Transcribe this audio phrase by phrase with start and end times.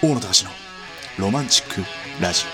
[0.00, 0.50] 大野隆の
[1.18, 1.82] ロマンチック
[2.22, 2.44] ラジ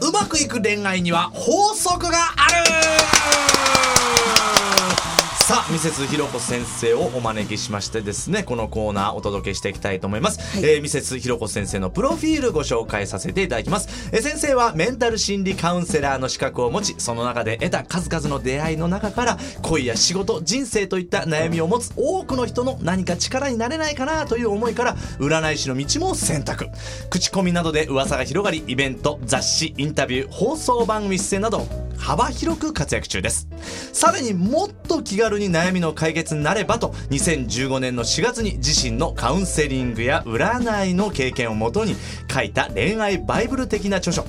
[0.00, 3.81] うまくいく恋愛には法則がある。
[5.52, 10.40] さあ、ミセスひろこ先生をお招きしましてですね、このコーナーお届けしていきたいと思います。
[10.66, 14.08] えーミセスひろこ先生のプロフィールご紹介させていただきます。
[14.12, 26.68] えー先生はメンタル心理カウンセラーの資格を持ち、その中で得た数々の出会いの中から、恋や仕事、人生といった悩みを持つ多くの人の何か力になれないかなという思いから、占い師の道も選択。
[27.10, 31.68] 口コミなどで噂が広がり、イベント、雑誌、インタビュー、放送番組出演など、
[32.02, 33.48] 幅広く活躍中です。
[33.92, 41.94] さらにもっと気軽に悩みの解決になればと、2015年の4月に自身のカウンセリングや占いの経験をもとに
[42.28, 44.26] 書いた恋愛バイブル的な著書、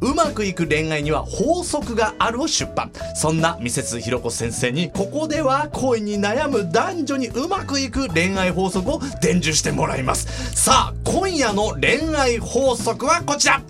[0.00, 2.90] うまくいく恋愛には法則があるを出版。
[3.14, 10.56] そんなミセスひろこ先生に、ここでは恋に悩む男女にうまくいく恋愛法則を伝授してもらいます。
[10.60, 13.62] さあ、今夜の恋愛法則はこちら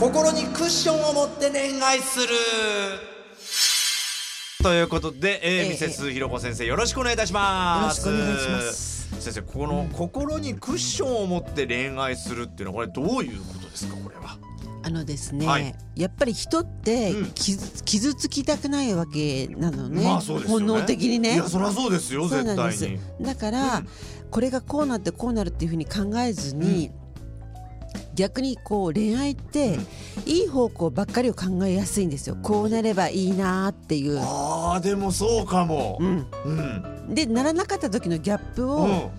[0.00, 2.28] 心にクッションを持って恋愛する。
[4.62, 5.68] ということで、えーええ。
[5.68, 8.08] ミセスひろこ先生よろしくお願いいたします。
[8.08, 9.20] よろしくお願いします。
[9.20, 14.38] 先生この心にクッションを持って恋愛するっていうのはこれどういうことですかこれは？
[14.84, 15.74] あのですね、はい。
[15.94, 17.30] やっぱり人ってうん。
[17.32, 20.66] 傷,、傷つきたくないわけなのね,、まあそうですよね。
[20.66, 21.34] 本能的にね。
[21.34, 22.98] いやそりゃそうですよ絶対に。
[23.20, 23.88] だから、うん。
[24.30, 26.90] これがこうなってこうなるっていうふうに考えずに、
[28.14, 29.78] 逆にこう恋愛って、
[30.26, 32.36] いい方向ばっかりを考えやすいんですよ。
[32.42, 35.98] こうなればいいなっていう、あーでもそうかも。
[36.00, 37.14] うん、うん。
[37.14, 39.10] でならなかった時のギャップを、うん。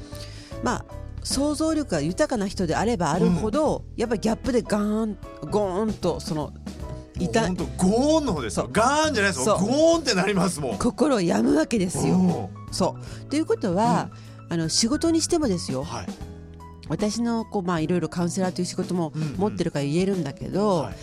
[0.64, 0.86] まあ
[1.24, 5.18] 想像力が豊かな人であればあるほど、やっぱりギャップでガーン
[5.50, 6.54] ゴーンとその
[7.20, 8.70] 痛本当ゴーンの方ですよ。
[8.72, 9.58] ガーンじゃないですよ。
[9.58, 10.78] ゴーンってなりますもん。
[10.78, 12.16] 心を病むわけですよ。
[12.16, 12.74] うん。
[12.74, 13.26] そう。
[13.28, 14.10] ということは、
[14.50, 15.84] あの仕事にしてもですよ。
[15.84, 16.08] はい
[16.88, 19.36] 私のこう、まあ、いろいろカウンセラーという仕事もうんうん。
[19.38, 20.96] 持ってるから言えるんだけど、はい。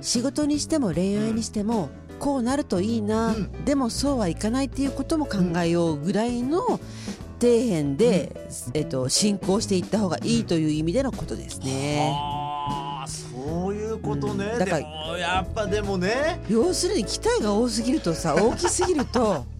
[0.00, 3.64] 仕事にしても恋愛にしても、こうなるといいな、うん。
[3.64, 6.80] でもそうはいかないっていうことも考えようぐらいの
[7.40, 12.10] 底辺で、えっと、進行していった方がいいという意味でのことですね。
[12.14, 14.58] ああそういうことね、うん。
[14.58, 16.40] だからやっぱでもね。
[16.48, 19.44] 要するに期待が多すぎるとさ大きすぎると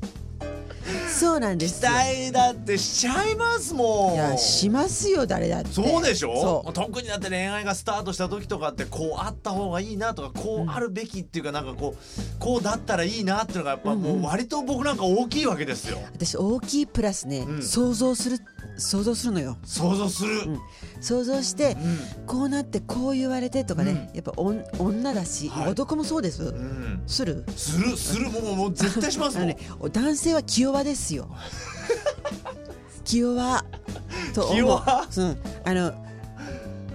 [1.19, 1.85] そうなんで期す。
[1.85, 1.91] よ。
[1.91, 4.15] 待だってしちゃいますもん。
[4.15, 5.73] いやしますよ誰だって。
[5.73, 6.63] そうでしょ？
[6.65, 6.73] そう。
[6.73, 15.99] 特にだって恋愛がスタートした時とかってこうあった方がいいなとかこうあるべきっていうかなんかこうこうだったらいいなっていうのがやっぱもう割と僕なんか大きいわけですよ。
[16.13, 17.63] 私大きいプラスね、うん。
[17.63, 18.39] 想像する
[18.79, 19.57] 想像するのよ。
[19.65, 20.61] 想像する、ん。
[21.01, 21.79] 想像して、
[22.27, 25.71] こうなってこう言われてとかね、やっぱ女だし、はい。
[25.71, 26.49] 男もそうです、うん。
[26.49, 27.45] うんする？
[27.57, 27.97] する？
[27.97, 28.31] する？
[28.31, 29.57] もうもう絶対しますもん、ね
[29.93, 31.29] 男性は気弱ですよ。
[33.05, 33.65] 気弱
[34.35, 34.55] と思う。
[34.55, 35.07] 気弱？
[35.17, 35.93] うん、あの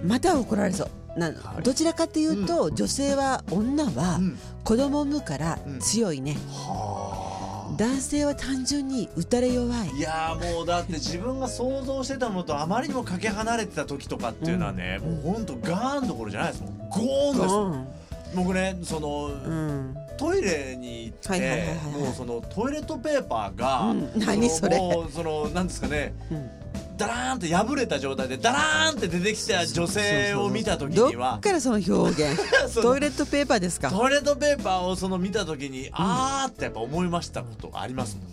[0.04, 0.90] また怒られそう。
[1.18, 1.30] な
[1.62, 4.38] どちらかというと、女性は女はうん。
[4.64, 7.76] 子供を産むから強いね、はあ。
[7.76, 9.88] 男性は単純に打たれ弱い。
[9.90, 16.62] いやーもうだって自分が想像してたのとあまりにもかけ離れてた時とかっていうのはね、もうほんとガーンどころじゃないです。
[16.62, 17.86] もんゴーンです、うん
[18.34, 24.12] 僕ねその、うんトイレに行って、もうそのトイレットペーパーが、うん。
[24.16, 24.76] 何それ。
[24.78, 26.50] のもうそのなんですかねうん。
[26.96, 31.92] ダラーンって破れた状態でダラーンって出てきた女性を見た時どにはっからその表
[32.32, 32.36] 現？
[32.80, 33.90] トイレットペーパーですか？
[33.90, 38.26] トイレットペーパーをその見た時に、あーってやっぱ思いましたことがありますもん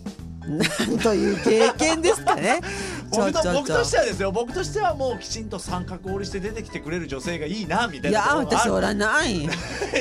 [0.46, 2.60] なんという経験ですかね。
[3.10, 4.32] 僕と僕としてはですよ。
[4.32, 8.66] 僕としてはもうきちんと三角折りして出てきてくれる女性がいいなみたいいやなところがある。
[8.66, 9.34] 私おらない。
[9.42, 9.48] い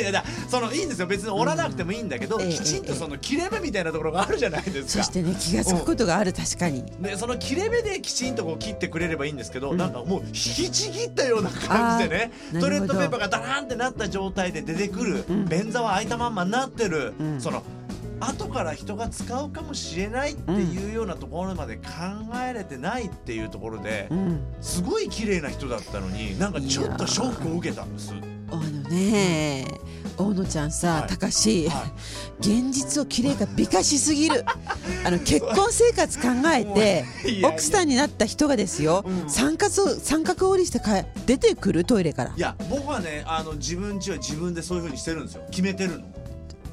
[0.03, 1.07] やだそのいいんですよ。
[1.07, 2.43] 別に折らなくてもいいんだけど、うん。
[2.43, 5.03] ええきちんとその切れ目みたいなところがあるじゃないですか。
[5.03, 6.85] そしてね気がつくことがある確かに。
[7.01, 15.45] でその切れ目できちんとこう切ってくれればいいんですけど、なんかもう引きちぎったような感じでねトイレットペーパーがダラーンってなった状態で出てくる、ん。
[15.49, 17.41] 便座は開いたまんまになってる、うん。
[17.41, 17.63] その
[18.19, 21.83] 後から人が使うかもしれないっていうようなところまで考
[22.47, 24.41] えれてないっていうところで、うん。
[24.61, 28.13] すごい綺麗な人だったのになんかちょっとショックを受けたんです。
[28.51, 29.67] あのね
[30.17, 31.07] 大野ちゃんさはい。
[31.07, 31.83] 高志は
[32.39, 34.43] 現実を綺麗が美化しすぎる。
[35.05, 37.05] あの結婚生活考えて
[37.43, 39.29] 奥さんになった人がですようん。
[39.29, 42.33] 三角三角折りしてか出てくるトイレから。
[42.35, 45.43] いや僕はねあの自分ちは自分でそういう風にしてるんですよ。
[45.51, 46.05] 決めてるの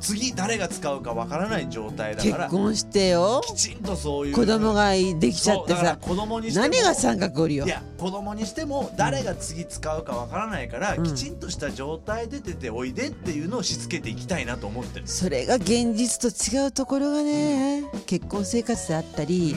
[0.00, 3.40] 次誰が使うかわからない状態だから結婚してよ。
[3.44, 4.34] きちんとそういう。
[4.34, 5.98] 子供ができちゃってさ。
[6.00, 7.66] 子供に何が三角折りよ？
[7.66, 11.04] いや子供にしても誰が次使うかわからないから、うん。
[11.04, 15.06] きちんとした状態で出ておいでっていうのをしつけていきたいなと思ってる。
[15.06, 19.54] それが現実と違うところがね、結婚生活であったり、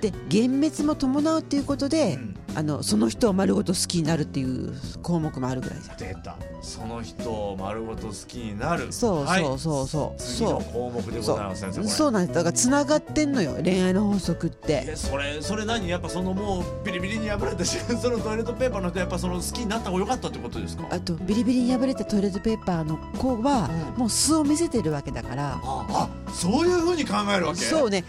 [0.00, 5.96] で幻滅も伴うっていうことで、うんあのその人を丸ごと好きになるっていう項目もあるぐらいじゃん。
[5.96, 6.36] 出た。
[6.60, 8.92] その人を丸ごと好きになる。
[8.92, 9.86] そうはいそうそう。
[9.86, 12.34] そう次の項目でございます先生そうなんです。
[12.34, 14.86] だからつながってんのよ恋愛の法則って。
[14.88, 15.88] えそれそれ何？
[15.88, 20.84] やっぱそのもうビリビリに破れたし そのトイレットペーパーの人やっぱその好きになった方が良かったってことですか？
[20.90, 24.00] あとビリビリに破れたトイレットペーパーの子は、うん。
[24.00, 25.60] もう素を見せてるわけだから。
[25.62, 27.60] ああそういうふうに考えるわけ？
[27.60, 28.02] そうね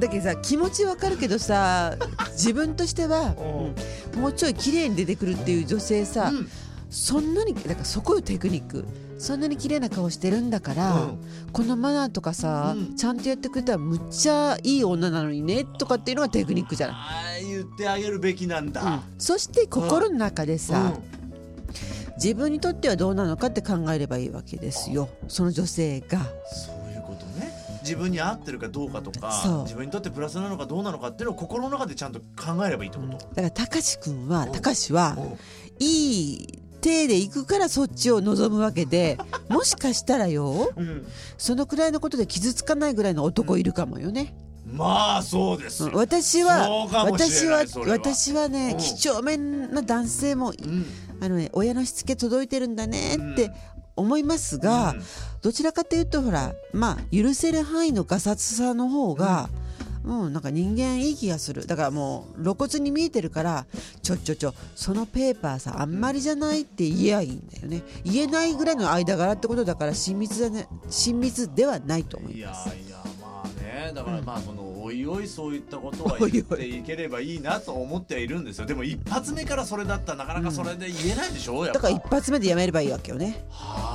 [0.00, 1.96] だけどさ気持ちわかるけどさ
[2.32, 3.64] 自分としては、うん。
[3.66, 3.74] うん
[4.16, 6.48] もうちょい綺麗に出てくるっていう女性さ、うん。
[6.90, 8.84] そんなにだからそこよテクニック。
[9.18, 11.18] そんなに綺麗な顔してるんだから、うん。
[11.52, 12.96] このマナーとかさ、うん。
[12.96, 16.94] ちゃんとやってくれたらむっちゃいい女なのにねとかっていうのがテクニックじゃな
[17.38, 19.00] い、言ってあげるべきなんだ、うん。
[19.18, 22.12] そして心の中でさ、うん。
[22.16, 25.08] 自分にとってはどうなのかって考えればいいわけですよ。
[25.28, 26.20] その女性が。
[27.86, 34.48] 自分に合ってるかどうかとか自分にとってプラスなのかどうなのかっていうのを心の中でちゃんと考えればいいってこと、だからたかし君はう。
[34.48, 35.20] んたかしはう。
[35.20, 35.38] ん
[35.78, 39.18] いい手で行くからそっちを望むわけで
[39.48, 41.06] もしかしたらようん。
[41.38, 44.34] そのくらいのことで傷つかないぐらいの男いるかもよね。
[44.68, 48.78] まあそうです私は私は私はねうん。
[48.78, 50.86] 几帳面な男性もうん。
[51.20, 53.50] あのね親のしつけ届いてるんだねっうて
[53.96, 55.02] 思いますが、うん。
[55.42, 59.48] どちらかというとほらまあ許せる範囲のガサツさの方が、
[60.04, 61.66] うん、なんか人間いい気がする。
[61.66, 63.66] だからもう露骨に見えてるから
[64.02, 67.82] ちょちょちょそのペーパーさあんまりじゃないって言えばいいんだよね。
[68.04, 72.68] 言えないぐらいの間柄ってことだから親密だね親密ではないと思いやいます。
[72.68, 73.92] いやまあね。
[73.94, 78.66] だからまあそのおいおいそういったことは言っていければいいなと思ってはいるんですよ。
[78.66, 81.74] でも一発目からそれだったらなかなかそれで言えないでしょやっぱ。
[81.74, 83.44] だから一発目でやめればいいわけよね。
[83.50, 83.85] はあ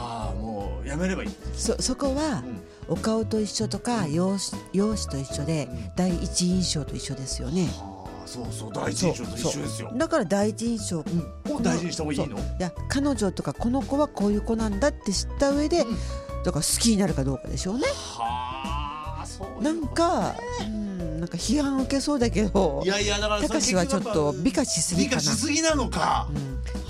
[0.91, 2.61] やめればいい、そそこはうん。
[2.87, 5.91] お顔と一緒とか容姿容姿と一緒でうん。
[5.95, 7.65] 第一印象と一緒ですよね。
[7.77, 9.91] はあそうそう第一印象と一緒ですよ。
[9.95, 10.99] だから第一印象。
[10.99, 11.55] うん。
[11.55, 12.37] を大事にした方がいいの？
[12.37, 15.97] いや彼女とかこの子はこういう子なんだって知った上で、うん。
[16.43, 17.85] だから好きになるかどうかでしょうね。
[17.87, 25.21] はあそうなんか、うん、なんか批判受けそうだけどいやいやだからたかしはちょっと美化しすぎ美かな。
[25.21, 26.27] 化しすぎなのか。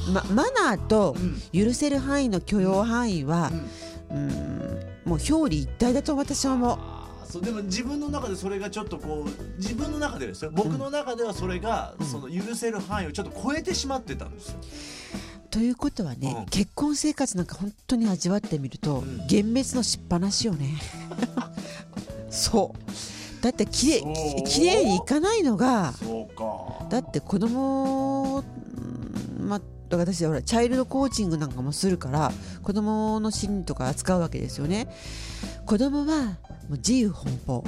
[0.08, 0.14] うん。
[0.14, 1.42] ま、マナーとうん。
[1.66, 3.68] 許せる範囲の許容範囲はう、んうん、
[5.06, 7.02] もう表裏一体だと私は思う。
[7.32, 10.52] そうでも自分の中でそれがちょっとこう自分の中でですよ。
[10.54, 14.60] 僕の中ではそれが、その許せる範囲をちょっと超えてしまってたんですよ。
[15.50, 16.46] ということはね、うん。
[16.48, 19.18] 結婚生活なんか本当に味わってみると、ん。
[19.18, 20.78] 幻滅のしっぱなしよね。
[22.30, 23.42] そう。
[23.42, 24.02] だってきれ
[24.46, 25.94] きれいにいかないのが
[26.90, 28.44] だって子供
[29.92, 32.32] だから私はほらチャイルドコーチングなんかもするから
[32.64, 34.88] 子供の心理とか扱うわけですよね。
[35.66, 36.36] 子供はも
[36.70, 37.64] う自由奔放。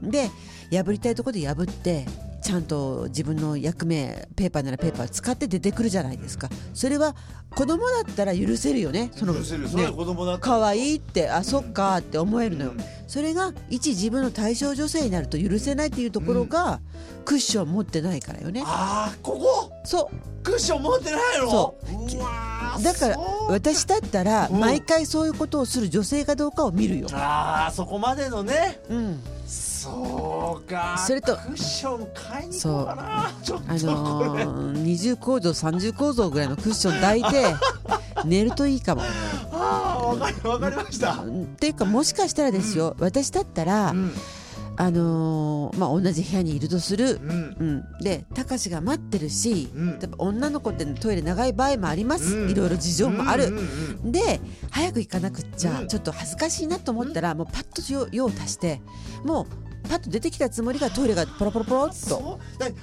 [0.00, 0.30] で
[0.70, 2.06] 破りたいところで破って
[2.48, 6.48] ちゃんと自分の役目ペーパーならペーパー使って出てくるじゃないですか。
[6.72, 7.14] それは
[7.50, 9.10] 子供だったら許せるよね。
[9.14, 12.70] その許せるそれはね子供だった可愛いってあそっかって思えるのよ。
[12.70, 12.78] うん。
[13.06, 16.80] それが一自分の対象女性になると許せないっていうところが
[17.26, 18.62] クッション持ってないからよね。
[18.64, 19.70] ああここ？
[19.84, 20.42] そう。
[20.42, 21.50] クッション持ってないの？
[21.50, 21.78] そ
[22.78, 22.82] う。
[22.82, 23.18] だから
[23.50, 24.58] 私だったらうん。
[24.58, 27.08] 毎回そういうことをする女性かどうかを見るよ。
[27.12, 28.80] ああそこまでのね。
[28.88, 29.20] うん、
[29.78, 30.98] そうか。
[30.98, 33.32] それとクッション買いに行こうかな。
[33.42, 33.70] ちょっと。
[33.70, 37.54] あのー、二重構造三重構造ぐらいのクッション抱いて
[38.24, 39.02] 寝るといいかも。
[39.52, 41.26] ああわかりわかりました、っ
[41.58, 44.12] ていうかもしかしたらですよ、私だったら、うん。
[44.80, 47.18] あのーまあ、同じ部屋にいるとする。
[47.20, 47.56] うん。
[47.58, 49.88] うん、でたかしが待ってるし、うん。
[49.88, 52.50] やっぱ女の子ってトイレ長い場合もあります、うん。
[52.50, 53.68] いろいろ事情もある、うんうん
[54.04, 55.88] うんで早く行かなくっちゃ、うん。
[55.88, 58.80] ちょっと恥ずかしいなと思ったら、もうパッと用用を足して
[59.24, 59.46] もう
[59.88, 62.38] パッと出てきたつもりがトイレがポロポロポロっと。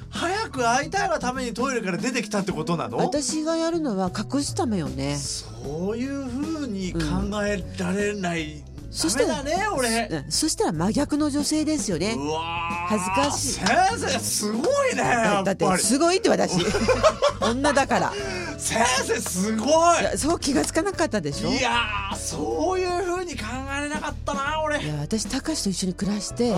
[0.09, 2.97] 早く会いたいがためにトイレから出てきたってことなの？
[2.97, 5.15] 私がやるのは隠すためよね。
[5.17, 6.99] そういうふうに考
[7.43, 10.07] えられない、そしたらね俺。
[10.09, 10.31] うん。
[10.31, 12.15] そしたら真逆の女性ですよね。
[12.17, 12.97] うわー。
[12.97, 13.53] 恥ずかしい。
[13.53, 15.03] 先生すごいね
[15.43, 16.65] だってすごいって私。
[17.41, 18.13] 女だから。
[18.57, 19.67] 先生すご
[19.99, 20.17] い。
[20.17, 21.49] そう気がつかなかったでしょ？
[21.49, 22.94] いやーそういう
[23.25, 23.45] 風に考
[23.77, 24.81] えれなかったな俺。
[24.83, 26.53] いや私たかしと一緒に暮らして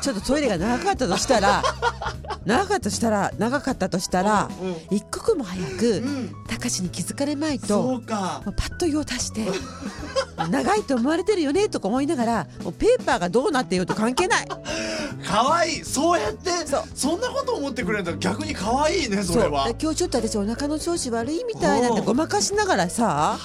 [0.00, 1.62] ちょっとトイレが長かったとしたら
[2.44, 4.76] 長かったとしたら長かったとしたら、うんうん。
[4.90, 6.34] 一刻も早くん。
[6.48, 8.42] たかしに気づかれまいそとうか。
[8.44, 9.46] もうパッと用足して
[10.50, 14.46] 長いと思われてるよねとか思いながらもうペーパーがどうなってようと関係ない。
[15.26, 15.84] 可愛い。
[15.84, 16.50] そうやって
[16.94, 19.66] そんなこと思ってくれるんだ逆に可愛いねそれは。
[19.66, 22.06] で今日ちょっと私お腹の調子悪いみたいなんておう。
[22.06, 23.38] ごまかしながらさ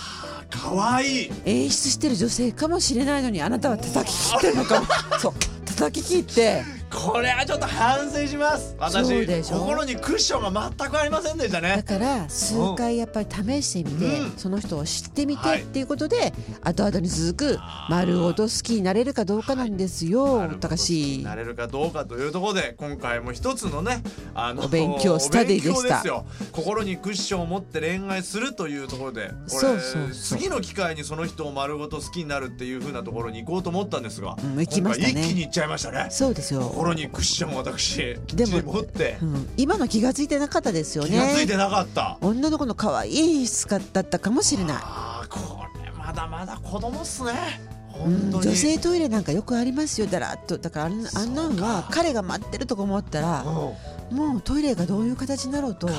[0.58, 1.32] 可愛い。
[1.46, 4.88] 演出してる女性かもしれないのにあなたは叩き切ってるのかも。
[5.20, 5.34] そう。
[5.66, 8.76] 叩き切ってこれはちょっと反省します。
[8.80, 14.32] 私心にクッションが全くありませんでしただねから数回やっぱり試してみて、うん。
[14.38, 15.62] その人を知ってみてはい。
[15.62, 21.22] っていうことで、後々に続く丸ごと好きになれるかどうかなんですよ、高し。
[21.24, 24.02] なれるかどうかというところで今回も一つのね
[24.34, 26.04] あのお勉強スタディでした。
[26.52, 35.22] 心にクッションを持って恋愛するというところでそうそう次の機会にその人を丸ごと好きになるっていう風なところに行こうと思ったんですが、うん行きましたね。
[35.22, 36.08] 一気に行っちゃいましたね。
[36.10, 39.18] そうですよ、心にクッションを私でも持って。
[39.22, 47.32] うん、今の気がついてなかったですよ気がついねてなかった、女の子の可愛い演出家だったかもしれない、あーこれまだまだ子供っすね。
[48.06, 50.08] 女性トイレなんかよくありますよ。
[50.08, 50.82] だらっとだか。
[50.82, 54.16] らあんなんは彼が待ってるとか思ったらうん。
[54.16, 55.90] もうトイレがどういう形になろうと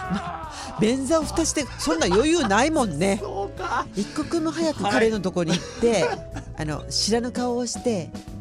[0.80, 3.18] 便座を蓋してそんな余裕ないもんね。
[3.20, 3.86] そうか。
[3.94, 6.08] 一刻も早く彼のとこに行って、
[6.56, 8.10] あの知らぬ顔をして「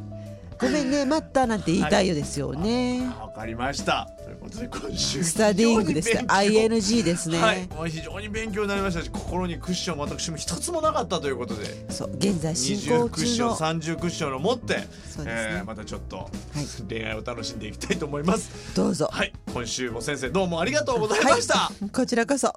[0.59, 4.09] ごめんね待った」なんて言いたいよですよね、わかりました。
[4.23, 6.25] ということで今週スタディングですね。
[6.27, 11.91] ING ですね、はい、もう非常に勉強になりましたし心にクッション私も一つもなかったということで。
[11.91, 15.25] そう現在進20行クッション中の30クッションを持って、そうですね。
[15.27, 16.83] えーまたちょっとい。
[16.89, 18.49] 恋愛を楽しんでいきたいと思います。
[18.75, 19.09] どうぞ。
[19.11, 22.53] はい今週も先生どうもありがとうございました、こちらこそ。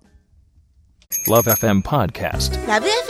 [1.29, 2.67] Love FM Podcast.
[2.67, 2.81] ラ